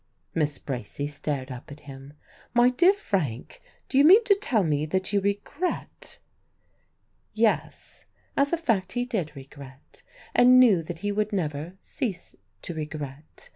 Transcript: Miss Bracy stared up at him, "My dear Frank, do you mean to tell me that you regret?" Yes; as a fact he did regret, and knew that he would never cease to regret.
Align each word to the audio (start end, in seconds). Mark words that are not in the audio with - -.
Miss 0.33 0.57
Bracy 0.57 1.05
stared 1.05 1.51
up 1.51 1.71
at 1.71 1.81
him, 1.81 2.13
"My 2.55 2.71
dear 2.71 2.91
Frank, 2.91 3.61
do 3.87 3.99
you 3.99 4.03
mean 4.03 4.23
to 4.23 4.33
tell 4.33 4.63
me 4.63 4.87
that 4.87 5.13
you 5.13 5.21
regret?" 5.21 6.17
Yes; 7.33 8.07
as 8.35 8.51
a 8.51 8.57
fact 8.57 8.93
he 8.93 9.05
did 9.05 9.35
regret, 9.35 10.01
and 10.33 10.59
knew 10.59 10.81
that 10.81 10.97
he 11.05 11.11
would 11.11 11.31
never 11.31 11.73
cease 11.81 12.33
to 12.63 12.73
regret. 12.73 13.49